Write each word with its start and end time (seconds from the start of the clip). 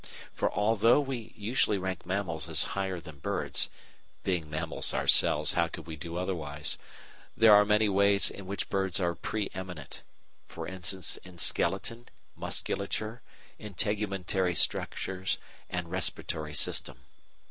For 0.33 0.51
although 0.51 0.99
we 0.99 1.31
usually 1.37 1.77
rank 1.77 2.07
mammals 2.07 2.49
as 2.49 2.63
higher 2.73 2.99
than 2.99 3.19
birds 3.19 3.69
(being 4.23 4.49
mammals 4.49 4.95
ourselves, 4.95 5.53
how 5.53 5.67
could 5.67 5.85
we 5.85 5.95
do 5.95 6.17
otherwise?), 6.17 6.79
there 7.37 7.53
are 7.53 7.63
many 7.65 7.87
ways 7.87 8.27
in 8.31 8.47
which 8.47 8.71
birds 8.71 8.99
are 8.99 9.13
pre 9.13 9.51
eminent, 9.53 10.01
e.g. 10.51 10.95
in 11.23 11.37
skeleton, 11.37 12.07
musculature, 12.35 13.21
integumentary 13.59 14.57
structures, 14.57 15.37
and 15.69 15.91
respiratory 15.91 16.55
system. 16.55 16.97